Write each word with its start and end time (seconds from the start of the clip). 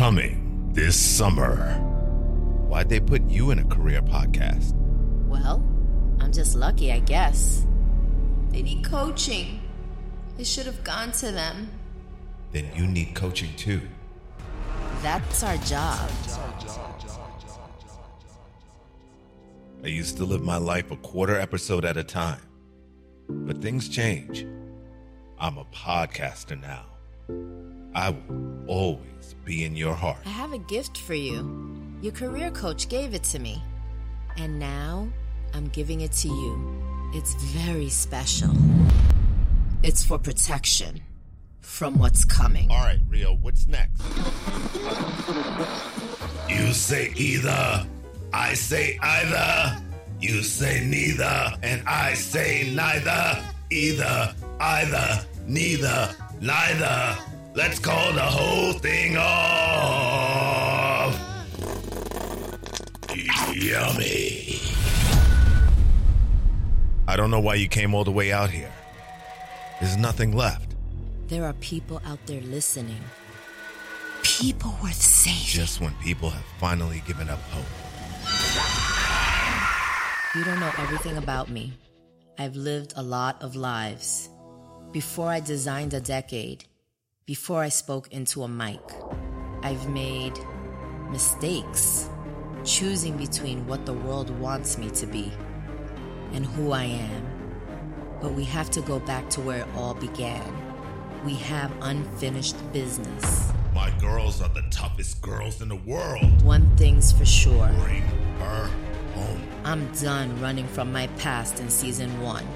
Coming 0.00 0.70
this 0.72 0.98
summer. 0.98 1.74
Why'd 2.68 2.88
they 2.88 3.00
put 3.00 3.20
you 3.28 3.50
in 3.50 3.58
a 3.58 3.64
career 3.66 4.00
podcast? 4.00 4.72
Well, 5.26 5.62
I'm 6.18 6.32
just 6.32 6.56
lucky, 6.56 6.90
I 6.90 7.00
guess. 7.00 7.66
They 8.48 8.62
need 8.62 8.82
coaching. 8.82 9.60
It 10.38 10.46
should 10.46 10.64
have 10.64 10.82
gone 10.84 11.12
to 11.20 11.30
them. 11.32 11.68
Then 12.50 12.70
you 12.74 12.86
need 12.86 13.14
coaching 13.14 13.50
too. 13.58 13.82
That's 15.02 15.42
our 15.42 15.58
job. 15.58 16.10
I 19.84 19.88
used 19.88 20.16
to 20.16 20.24
live 20.24 20.40
my 20.40 20.56
life 20.56 20.90
a 20.90 20.96
quarter 20.96 21.38
episode 21.38 21.84
at 21.84 21.98
a 21.98 22.04
time. 22.04 22.40
But 23.28 23.60
things 23.60 23.86
change. 23.86 24.46
I'm 25.38 25.58
a 25.58 25.66
podcaster 25.66 26.58
now. 26.58 26.86
I 27.94 28.10
will 28.10 28.64
always 28.66 29.34
be 29.44 29.64
in 29.64 29.74
your 29.74 29.94
heart. 29.94 30.18
I 30.24 30.30
have 30.30 30.52
a 30.52 30.58
gift 30.58 30.98
for 30.98 31.14
you. 31.14 31.76
Your 32.02 32.12
career 32.12 32.50
coach 32.50 32.88
gave 32.88 33.14
it 33.14 33.22
to 33.24 33.38
me. 33.38 33.62
And 34.36 34.58
now 34.58 35.08
I'm 35.54 35.68
giving 35.68 36.02
it 36.02 36.12
to 36.12 36.28
you. 36.28 37.10
It's 37.12 37.34
very 37.34 37.88
special. 37.88 38.50
It's 39.82 40.04
for 40.04 40.18
protection 40.18 41.00
from 41.60 41.98
what's 41.98 42.24
coming. 42.24 42.70
All 42.70 42.78
right, 42.84 43.00
Rio, 43.08 43.34
what's 43.34 43.66
next? 43.66 44.02
You 46.48 46.72
say 46.72 47.12
either. 47.16 47.86
I 48.32 48.54
say 48.54 48.98
either. 49.02 49.82
You 50.20 50.42
say 50.42 50.84
neither. 50.86 51.52
And 51.62 51.82
I 51.88 52.14
say 52.14 52.72
neither. 52.72 53.42
Either, 53.70 54.34
either, 54.60 55.26
neither, 55.46 56.14
neither. 56.40 57.16
Let's 57.52 57.80
call 57.80 58.12
the 58.12 58.20
whole 58.22 58.74
thing 58.74 59.16
off. 59.16 60.40
Yummy. 63.52 64.60
I 67.08 67.16
don't 67.16 67.30
know 67.32 67.40
why 67.40 67.56
you 67.56 67.66
came 67.68 67.92
all 67.92 68.04
the 68.04 68.12
way 68.12 68.30
out 68.30 68.50
here. 68.50 68.72
There's 69.80 69.96
nothing 69.96 70.36
left. 70.36 70.76
There 71.26 71.44
are 71.44 71.54
people 71.54 72.00
out 72.06 72.24
there 72.26 72.40
listening. 72.42 73.00
People 74.22 74.76
worth 74.80 74.94
saving. 74.94 75.40
Just 75.44 75.80
when 75.80 75.92
people 75.94 76.30
have 76.30 76.44
finally 76.60 77.02
given 77.06 77.28
up 77.28 77.40
hope. 77.50 77.66
You 80.36 80.44
don't 80.44 80.60
know 80.60 80.72
everything 80.78 81.16
about 81.16 81.50
me. 81.50 81.72
I've 82.38 82.54
lived 82.54 82.92
a 82.96 83.02
lot 83.02 83.42
of 83.42 83.56
lives. 83.56 84.30
Before 84.92 85.28
I 85.28 85.40
designed 85.40 85.94
a 85.94 86.00
decade, 86.00 86.64
before 87.26 87.62
I 87.62 87.68
spoke 87.68 88.12
into 88.12 88.42
a 88.42 88.48
mic, 88.48 88.80
I've 89.62 89.88
made 89.88 90.38
mistakes 91.10 92.08
choosing 92.64 93.16
between 93.16 93.66
what 93.66 93.86
the 93.86 93.92
world 93.92 94.30
wants 94.38 94.78
me 94.78 94.90
to 94.90 95.06
be 95.06 95.32
and 96.32 96.44
who 96.44 96.72
I 96.72 96.84
am. 96.84 97.26
But 98.20 98.32
we 98.32 98.44
have 98.44 98.70
to 98.72 98.80
go 98.82 98.98
back 99.00 99.28
to 99.30 99.40
where 99.40 99.60
it 99.60 99.68
all 99.76 99.94
began. 99.94 100.42
We 101.24 101.34
have 101.36 101.72
unfinished 101.82 102.56
business. 102.72 103.52
My 103.74 103.90
girls 104.00 104.42
are 104.42 104.48
the 104.48 104.64
toughest 104.70 105.22
girls 105.22 105.62
in 105.62 105.68
the 105.68 105.76
world. 105.76 106.42
One 106.42 106.76
thing's 106.76 107.12
for 107.12 107.24
sure 107.24 107.68
Bring 107.84 108.02
her 108.38 108.70
home. 109.14 109.42
I'm 109.64 109.92
done 109.92 110.40
running 110.40 110.66
from 110.66 110.92
my 110.92 111.06
past 111.18 111.60
in 111.60 111.70
season 111.70 112.20
one, 112.20 112.46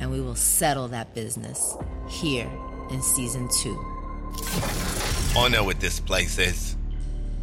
and 0.00 0.10
we 0.10 0.20
will 0.20 0.34
settle 0.34 0.88
that 0.88 1.14
business 1.14 1.76
here 2.08 2.50
in 2.90 3.02
season 3.02 3.48
two. 3.48 3.95
I 5.36 5.48
know 5.48 5.64
what 5.64 5.80
this 5.80 6.00
place 6.00 6.38
is. 6.38 6.76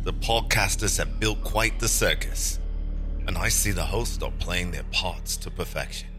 The 0.03 0.13
podcasters 0.13 0.97
have 0.97 1.19
built 1.19 1.43
quite 1.43 1.79
the 1.79 1.87
circus, 1.87 2.59
and 3.27 3.37
I 3.37 3.49
see 3.49 3.71
the 3.71 3.85
hosts 3.85 4.21
are 4.21 4.31
playing 4.39 4.71
their 4.71 4.83
parts 4.91 5.37
to 5.37 5.51
perfection. 5.51 6.09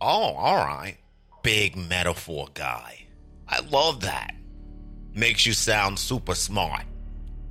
Oh, 0.00 0.34
all 0.34 0.56
right. 0.56 0.96
Big 1.42 1.76
metaphor 1.76 2.48
guy. 2.54 3.06
I 3.46 3.60
love 3.60 4.00
that. 4.00 4.34
Makes 5.14 5.46
you 5.46 5.52
sound 5.52 5.98
super 5.98 6.34
smart. 6.34 6.84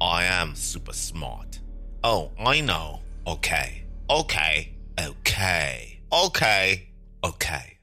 I 0.02 0.26
am 0.26 0.56
super 0.56 0.92
smart. 0.94 1.60
Oh, 2.04 2.32
I 2.38 2.60
know. 2.60 3.00
Okay. 3.26 3.84
Okay. 4.10 4.74
Okay. 5.00 6.00
Okay. 6.12 6.90
Okay. 7.24 7.78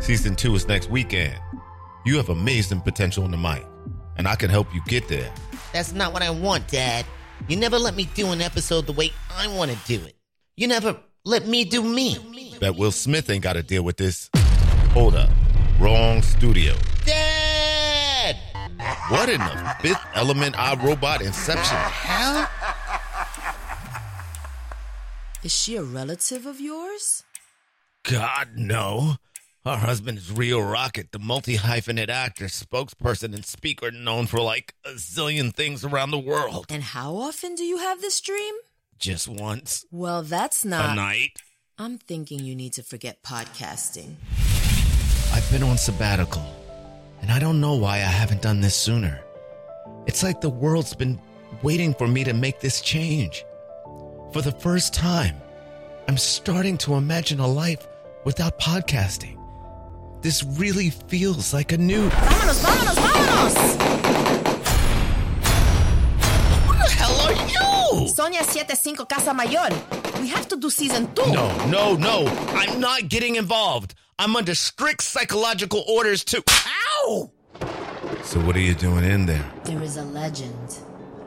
Season 0.00 0.34
two 0.34 0.54
is 0.54 0.66
next 0.66 0.88
weekend. 0.88 1.38
You 2.08 2.16
have 2.16 2.30
amazing 2.30 2.80
potential 2.80 3.26
in 3.26 3.32
the 3.32 3.36
mic, 3.36 3.66
and 4.16 4.26
I 4.26 4.34
can 4.34 4.48
help 4.48 4.74
you 4.74 4.80
get 4.86 5.08
there. 5.08 5.30
That's 5.74 5.92
not 5.92 6.14
what 6.14 6.22
I 6.22 6.30
want, 6.30 6.66
Dad. 6.66 7.04
You 7.48 7.56
never 7.58 7.78
let 7.78 7.96
me 7.96 8.08
do 8.14 8.32
an 8.32 8.40
episode 8.40 8.86
the 8.86 8.94
way 8.94 9.12
I 9.30 9.46
want 9.48 9.72
to 9.72 9.76
do 9.86 10.02
it. 10.06 10.16
You 10.56 10.68
never 10.68 10.96
let 11.26 11.46
me 11.46 11.66
do 11.66 11.82
me. 11.82 12.16
Bet 12.60 12.76
Will 12.76 12.92
Smith 12.92 13.28
ain't 13.28 13.42
got 13.42 13.56
to 13.56 13.62
deal 13.62 13.82
with 13.82 13.98
this. 13.98 14.30
Hold 14.94 15.16
up. 15.16 15.28
Wrong 15.78 16.22
studio. 16.22 16.72
Dad! 17.04 18.36
What 19.10 19.28
in 19.28 19.40
the 19.40 19.76
fifth 19.82 20.00
element 20.14 20.54
iRobot 20.54 21.20
Inception 21.20 21.76
hell? 21.76 22.48
Is 25.42 25.52
she 25.52 25.76
a 25.76 25.82
relative 25.82 26.46
of 26.46 26.58
yours? 26.58 27.24
God, 28.02 28.52
no. 28.56 29.16
Her 29.68 29.76
husband 29.76 30.16
is 30.16 30.32
Rio 30.32 30.60
Rocket, 30.60 31.12
the 31.12 31.18
multi 31.18 31.58
hyphenate 31.58 32.08
actor, 32.08 32.46
spokesperson, 32.46 33.34
and 33.34 33.44
speaker 33.44 33.90
known 33.90 34.26
for 34.26 34.40
like 34.40 34.72
a 34.82 34.92
zillion 34.92 35.54
things 35.54 35.84
around 35.84 36.10
the 36.10 36.18
world. 36.18 36.64
And 36.70 36.82
how 36.82 37.14
often 37.16 37.54
do 37.54 37.64
you 37.64 37.76
have 37.76 38.00
this 38.00 38.18
dream? 38.22 38.54
Just 38.98 39.28
once 39.28 39.84
Well, 39.90 40.22
that's 40.22 40.64
not. 40.64 40.92
a 40.92 40.94
night. 40.94 41.42
I'm 41.76 41.98
thinking 41.98 42.38
you 42.40 42.54
need 42.56 42.72
to 42.72 42.82
forget 42.82 43.22
podcasting. 43.22 44.14
I've 45.34 45.46
been 45.52 45.62
on 45.62 45.76
sabbatical, 45.76 46.46
and 47.20 47.30
I 47.30 47.38
don't 47.38 47.60
know 47.60 47.74
why 47.74 47.96
I 47.96 48.12
haven't 48.20 48.40
done 48.40 48.62
this 48.62 48.74
sooner. 48.74 49.20
It's 50.06 50.22
like 50.22 50.40
the 50.40 50.48
world's 50.48 50.94
been 50.94 51.20
waiting 51.62 51.92
for 51.92 52.08
me 52.08 52.24
to 52.24 52.32
make 52.32 52.60
this 52.60 52.80
change. 52.80 53.44
For 54.32 54.40
the 54.40 54.52
first 54.52 54.94
time, 54.94 55.36
I'm 56.08 56.16
starting 56.16 56.78
to 56.78 56.94
imagine 56.94 57.38
a 57.38 57.46
life 57.46 57.86
without 58.24 58.58
podcasting. 58.58 59.37
This 60.20 60.42
really 60.42 60.90
feels 60.90 61.54
like 61.54 61.72
a 61.72 61.78
new. 61.78 62.08
Vámonos, 62.10 62.60
vámonos, 62.60 62.96
vámonos! 62.96 63.54
Who 66.66 66.72
the 66.74 66.90
hell 66.90 67.20
are 67.20 68.00
you? 68.02 68.08
Sonia 68.08 68.42
75 68.42 69.08
Casa 69.08 69.32
Mayor. 69.32 69.68
We 70.20 70.26
have 70.28 70.48
to 70.48 70.56
do 70.56 70.70
season 70.70 71.14
two. 71.14 71.30
No, 71.32 71.48
no, 71.66 71.94
no. 71.94 72.26
I'm 72.48 72.80
not 72.80 73.08
getting 73.08 73.36
involved. 73.36 73.94
I'm 74.18 74.34
under 74.34 74.54
strict 74.56 75.02
psychological 75.04 75.84
orders 75.88 76.24
to. 76.24 76.42
Ow! 77.06 77.30
So, 78.24 78.40
what 78.40 78.56
are 78.56 78.60
you 78.60 78.74
doing 78.74 79.04
in 79.04 79.26
there? 79.26 79.44
There 79.64 79.82
is 79.82 79.96
a 79.96 80.04
legend 80.04 80.78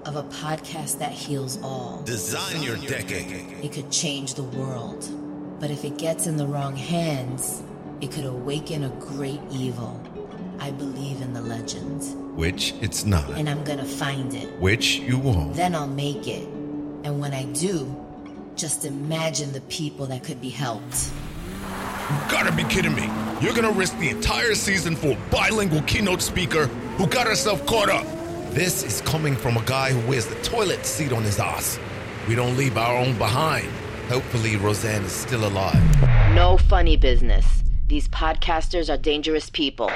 of 0.06 0.18
a 0.18 0.24
podcast 0.24 1.00
that 1.00 1.14
heals 1.14 1.62
all. 1.64 2.02
Design 2.04 2.62
your 2.62 2.76
decade. 2.76 3.64
It 3.64 3.72
could 3.72 3.90
change 3.90 4.34
the 4.34 4.44
world. 4.44 5.08
But 5.62 5.72
if 5.72 5.86
it 5.86 5.98
gets 5.98 6.28
in 6.28 6.36
the 6.38 6.46
wrong 6.48 6.76
hands, 6.76 7.64
it 8.02 8.12
could 8.12 8.26
awaken 8.26 8.84
a 8.84 8.90
great 8.90 9.40
evil. 9.52 10.02
I 10.60 10.72
believe 10.72 11.22
in 11.22 11.34
the 11.34 11.42
legends. 11.42 12.14
Which 12.36 12.74
it's 12.82 13.06
not. 13.06 13.30
and 13.32 13.50
I'm 13.50 13.64
gonna 13.64 13.86
find 13.86 14.34
it. 14.34 14.48
Which 14.60 14.98
you 15.00 15.18
won't. 15.18 15.54
Then 15.56 15.76
I'll 15.76 15.88
make 15.88 16.28
it. 16.28 16.48
And 17.04 17.20
when 17.20 17.34
I 17.34 17.46
do, 17.46 17.94
just 18.56 18.86
imagine 18.86 19.52
the 19.54 19.62
people 19.62 20.06
that 20.08 20.24
could 20.24 20.40
be 20.40 20.50
helped. 20.50 21.12
You 22.10 22.18
Gotta 22.30 22.52
be 22.52 22.64
kidding 22.66 22.94
me. 22.96 23.10
You're 23.42 23.54
gonna 23.54 23.72
risk 23.72 23.98
the 23.98 24.10
entire 24.10 24.54
season 24.56 24.96
for 24.96 25.10
a 25.12 25.18
bilingual 25.32 25.82
keynote 25.84 26.22
speaker 26.22 26.68
who 26.98 27.08
got 27.08 27.28
herself 27.28 27.66
caught 27.66 27.90
up. 27.90 28.06
This 28.52 28.84
is 28.84 29.02
coming 29.02 29.36
from 29.36 29.58
a 29.58 29.64
guy 29.64 29.92
who 29.92 30.08
wears 30.10 30.26
the 30.28 30.36
toilet 30.44 30.86
seat 30.86 31.12
on 31.12 31.24
his 31.24 31.40
ass. 31.40 31.80
We 32.28 32.36
don't 32.36 32.58
leave 32.58 32.78
our 32.78 32.98
own 32.98 33.18
behind. 33.18 33.68
Hopefully, 34.10 34.58
Roseanne 34.58 35.04
is 35.04 35.12
still 35.12 35.48
alive. 35.48 35.82
No 36.36 36.58
funny 36.58 36.98
business. 36.98 37.61
These 37.92 38.08
podcasters 38.08 38.90
are 38.90 38.96
dangerous 38.96 39.50
people. 39.50 39.92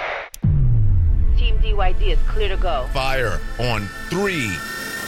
Team 1.38 1.58
DYD 1.60 2.02
is 2.08 2.20
clear 2.28 2.50
to 2.50 2.58
go. 2.58 2.86
Fire 2.92 3.40
on 3.58 3.88
three, 4.10 4.52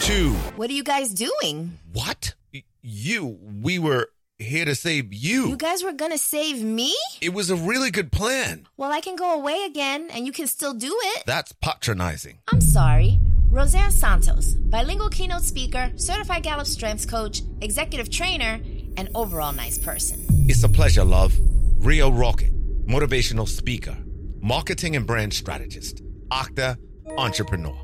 two. 0.00 0.32
What 0.56 0.70
are 0.70 0.72
you 0.72 0.84
guys 0.84 1.12
doing? 1.12 1.76
What? 1.92 2.34
You? 2.80 3.38
We 3.62 3.78
were 3.78 4.08
here 4.38 4.64
to 4.64 4.74
save 4.74 5.12
you. 5.12 5.48
You 5.48 5.58
guys 5.58 5.84
were 5.84 5.92
gonna 5.92 6.16
save 6.16 6.62
me? 6.62 6.94
it 7.20 7.34
was 7.34 7.50
a 7.50 7.56
really 7.56 7.90
good 7.90 8.10
plan. 8.10 8.66
Well, 8.78 8.90
I 8.90 9.02
can 9.02 9.16
go 9.16 9.34
away 9.34 9.64
again 9.66 10.08
and 10.10 10.24
you 10.24 10.32
can 10.32 10.46
still 10.46 10.72
do 10.72 10.98
it. 10.98 11.24
That's 11.26 11.52
patronizing. 11.52 12.38
I'm 12.50 12.62
sorry. 12.62 13.20
Roseanne 13.50 13.90
Santos, 13.90 14.54
bilingual 14.54 15.10
keynote 15.10 15.44
speaker, 15.44 15.92
certified 15.96 16.42
Gallup 16.42 16.66
strengths 16.66 17.04
coach, 17.04 17.42
executive 17.60 18.08
trainer, 18.08 18.60
and 18.96 19.10
overall 19.14 19.52
nice 19.52 19.76
person. 19.76 20.24
It's 20.48 20.64
a 20.64 20.70
pleasure, 20.70 21.04
love. 21.04 21.38
Rio 21.80 22.10
Rocket, 22.10 22.50
motivational 22.88 23.46
speaker, 23.46 23.96
marketing 24.40 24.96
and 24.96 25.06
brand 25.06 25.34
strategist, 25.34 26.02
actor, 26.32 26.74
entrepreneur. 27.18 27.78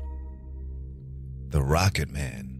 The 1.49 1.61
Rocket 1.61 2.09
Man. 2.09 2.51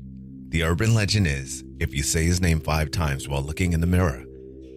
The 0.49 0.61
urban 0.61 0.93
legend 0.93 1.25
is 1.25 1.63
if 1.79 1.93
you 1.93 2.03
say 2.03 2.23
his 2.23 2.41
name 2.41 2.59
five 2.59 2.91
times 2.91 3.27
while 3.27 3.41
looking 3.41 3.73
in 3.73 3.81
the 3.81 3.87
mirror, 3.87 4.23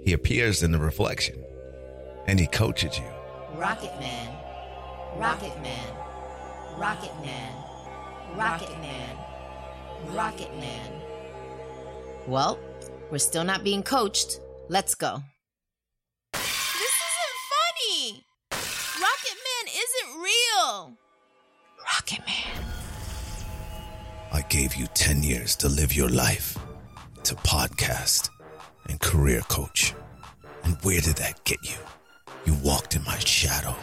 he 0.03 0.15
appears 0.15 0.63
in 0.63 0.73
the 0.73 0.79
reflection 0.79 1.45
and 2.27 2.41
he 2.41 2.47
coaches 2.47 2.99
you. 2.99 3.05
Rocket 3.55 3.93
Man. 4.01 4.35
Rocket 5.17 5.61
Man. 5.63 5.95
Rocket 6.79 7.13
Man. 7.21 7.53
Rocket 8.35 8.81
Man. 8.81 9.17
Rocket 10.15 10.57
Man. 10.57 10.93
Well, 12.27 12.59
we're 13.11 13.19
still 13.19 13.45
not 13.45 13.63
being 13.63 13.83
coached. 13.83 14.41
Let's 14.71 14.95
go. 14.95 15.23
Man 19.65 19.75
isn't 19.75 20.23
real. 20.23 20.97
Rocket 21.93 22.21
Man. 22.27 22.65
I 24.33 24.43
gave 24.43 24.75
you 24.75 24.87
10 24.95 25.23
years 25.23 25.57
to 25.57 25.69
live 25.69 25.95
your 25.95 26.09
life, 26.09 26.57
to 27.25 27.35
podcast 27.37 28.29
and 28.89 29.01
career 29.01 29.41
coach. 29.49 29.95
And 30.65 30.77
where 30.83 31.01
did 31.01 31.17
that 31.17 31.43
get 31.45 31.59
you? 31.63 31.77
You 32.45 32.55
walked 32.63 32.95
in 32.95 33.03
my 33.05 33.19
shadow. 33.19 33.75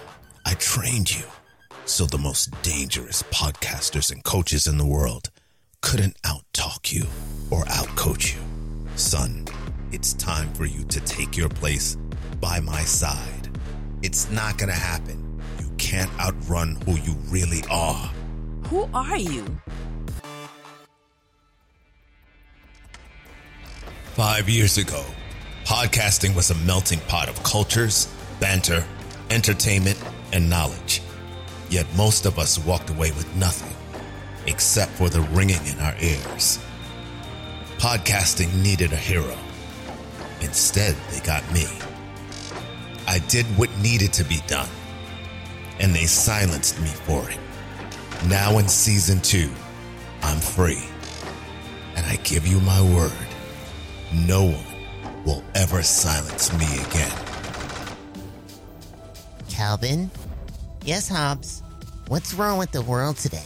I 0.45 0.53
trained 0.55 1.15
you. 1.15 1.25
So 1.85 2.05
the 2.05 2.17
most 2.17 2.51
dangerous 2.61 3.23
podcasters 3.23 4.11
and 4.11 4.23
coaches 4.23 4.67
in 4.67 4.77
the 4.77 4.85
world 4.85 5.29
couldn't 5.81 6.21
outtalk 6.23 6.93
you 6.93 7.05
or 7.49 7.63
outcoach 7.65 8.35
you. 8.35 8.41
Son, 8.95 9.45
it's 9.91 10.13
time 10.13 10.53
for 10.53 10.65
you 10.65 10.83
to 10.85 10.99
take 11.01 11.35
your 11.35 11.49
place 11.49 11.97
by 12.39 12.59
my 12.59 12.81
side. 12.81 13.49
It's 14.03 14.29
not 14.29 14.57
gonna 14.57 14.73
happen. 14.73 15.24
Can't 15.95 16.19
outrun 16.19 16.75
who 16.85 16.97
you 16.97 17.13
really 17.29 17.63
are. 17.71 18.11
Who 18.67 18.89
are 18.93 19.15
you? 19.15 19.45
Five 24.13 24.49
years 24.49 24.77
ago, 24.77 25.05
podcasting 25.63 26.35
was 26.35 26.51
a 26.51 26.55
melting 26.65 26.99
pot 27.07 27.29
of 27.29 27.41
cultures, 27.43 28.13
banter, 28.41 28.83
entertainment, 29.29 29.97
and 30.33 30.49
knowledge. 30.49 31.01
Yet 31.69 31.85
most 31.95 32.25
of 32.25 32.39
us 32.39 32.59
walked 32.59 32.89
away 32.89 33.11
with 33.11 33.33
nothing 33.37 33.73
except 34.47 34.91
for 34.91 35.07
the 35.07 35.21
ringing 35.21 35.65
in 35.65 35.79
our 35.79 35.95
ears. 36.01 36.59
Podcasting 37.77 38.53
needed 38.61 38.91
a 38.91 38.97
hero. 38.97 39.37
Instead, 40.41 40.97
they 41.09 41.21
got 41.21 41.49
me. 41.53 41.67
I 43.07 43.19
did 43.29 43.45
what 43.57 43.69
needed 43.77 44.11
to 44.11 44.25
be 44.25 44.41
done, 44.45 44.67
and 45.79 45.93
they 45.93 46.05
silenced 46.05 46.79
me 46.81 46.87
for 46.87 47.29
it. 47.29 47.37
Now 48.27 48.57
in 48.57 48.67
season 48.67 49.19
two, 49.21 49.51
I'm 50.21 50.39
free. 50.39 50.83
And 51.95 52.05
I 52.05 52.17
give 52.17 52.45
you 52.45 52.59
my 52.61 52.81
word 52.81 53.11
no 54.13 54.43
one 54.45 54.65
will 55.25 55.43
ever 55.55 55.81
silence 55.83 56.53
me 56.53 56.65
again. 56.87 57.11
Calvin? 59.49 60.11
Yes, 60.83 61.09
Hobbes. 61.09 61.63
What's 62.07 62.33
wrong 62.33 62.57
with 62.57 62.71
the 62.71 62.81
world 62.81 63.17
today? 63.17 63.43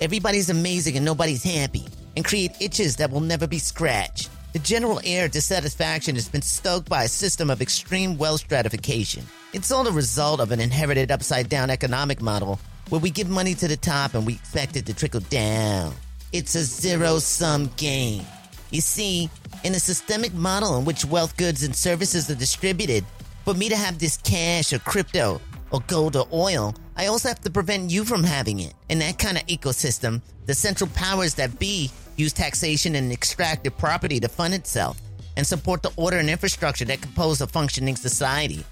Everybody's 0.00 0.50
amazing 0.50 0.96
and 0.96 1.04
nobody's 1.04 1.44
happy, 1.44 1.86
and 2.16 2.24
create 2.24 2.52
itches 2.60 2.96
that 2.96 3.10
will 3.10 3.20
never 3.20 3.46
be 3.46 3.58
scratched. 3.58 4.29
The 4.52 4.58
general 4.58 5.00
air 5.04 5.26
of 5.26 5.30
dissatisfaction 5.30 6.16
has 6.16 6.28
been 6.28 6.42
stoked 6.42 6.88
by 6.88 7.04
a 7.04 7.08
system 7.08 7.50
of 7.50 7.62
extreme 7.62 8.18
wealth 8.18 8.40
stratification. 8.40 9.24
It's 9.52 9.70
all 9.70 9.84
the 9.84 9.92
result 9.92 10.40
of 10.40 10.50
an 10.50 10.58
inherited 10.58 11.12
upside 11.12 11.48
down 11.48 11.70
economic 11.70 12.20
model 12.20 12.58
where 12.88 13.00
we 13.00 13.10
give 13.10 13.28
money 13.28 13.54
to 13.54 13.68
the 13.68 13.76
top 13.76 14.14
and 14.14 14.26
we 14.26 14.32
expect 14.34 14.74
it 14.74 14.86
to 14.86 14.94
trickle 14.94 15.20
down. 15.20 15.94
It's 16.32 16.56
a 16.56 16.64
zero 16.64 17.20
sum 17.20 17.70
game. 17.76 18.24
You 18.72 18.80
see, 18.80 19.30
in 19.62 19.72
a 19.76 19.78
systemic 19.78 20.34
model 20.34 20.78
in 20.78 20.84
which 20.84 21.04
wealth 21.04 21.36
goods 21.36 21.62
and 21.62 21.74
services 21.74 22.28
are 22.28 22.34
distributed, 22.34 23.04
for 23.44 23.54
me 23.54 23.68
to 23.68 23.76
have 23.76 24.00
this 24.00 24.16
cash 24.16 24.72
or 24.72 24.80
crypto 24.80 25.40
or 25.70 25.80
gold 25.86 26.16
or 26.16 26.26
oil, 26.32 26.74
I 27.00 27.06
also 27.06 27.28
have 27.28 27.40
to 27.40 27.50
prevent 27.50 27.90
you 27.90 28.04
from 28.04 28.22
having 28.22 28.60
it. 28.60 28.74
In 28.90 28.98
that 28.98 29.16
kind 29.16 29.38
of 29.38 29.46
ecosystem, 29.46 30.20
the 30.44 30.52
central 30.52 30.90
powers 30.90 31.32
that 31.36 31.58
be 31.58 31.90
use 32.16 32.34
taxation 32.34 32.94
and 32.94 33.10
extractive 33.10 33.78
property 33.78 34.20
to 34.20 34.28
fund 34.28 34.52
itself 34.52 35.00
and 35.34 35.46
support 35.46 35.82
the 35.82 35.92
order 35.96 36.18
and 36.18 36.28
infrastructure 36.28 36.84
that 36.84 37.00
compose 37.00 37.40
a 37.40 37.46
functioning 37.46 37.96
society. 37.96 38.62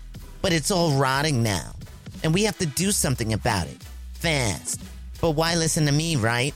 But 0.42 0.52
it's 0.52 0.70
all 0.70 0.92
rotting 0.92 1.42
now, 1.42 1.72
and 2.22 2.34
we 2.34 2.44
have 2.44 2.58
to 2.58 2.66
do 2.66 2.90
something 2.92 3.32
about 3.32 3.66
it. 3.66 3.82
Fast. 4.12 4.82
But 5.22 5.30
why 5.30 5.54
listen 5.54 5.86
to 5.86 5.92
me, 5.92 6.16
right? 6.16 6.54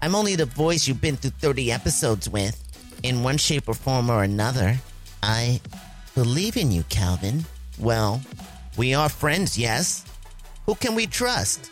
I'm 0.00 0.14
only 0.14 0.36
the 0.36 0.46
voice 0.46 0.88
you've 0.88 1.02
been 1.02 1.16
through 1.18 1.32
30 1.32 1.70
episodes 1.70 2.30
with. 2.30 2.56
In 3.02 3.22
one 3.22 3.36
shape 3.36 3.68
or 3.68 3.74
form 3.74 4.08
or 4.08 4.22
another, 4.22 4.78
I 5.22 5.60
believe 6.14 6.56
in 6.56 6.72
you, 6.72 6.82
Calvin. 6.84 7.44
Well, 7.78 8.22
we 8.78 8.94
are 8.94 9.10
friends, 9.10 9.58
yes? 9.58 10.06
Who 10.70 10.76
can 10.76 10.94
we 10.94 11.08
trust? 11.08 11.68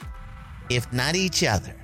If 0.68 0.92
not 0.92 1.14
each 1.14 1.44
other. 1.44 1.77